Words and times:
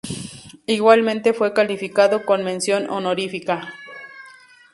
Igualmente 0.65 1.31
fue 1.31 1.53
calificado 1.53 2.25
con 2.25 2.43
mención 2.43 2.89
honorífica. 2.89 3.71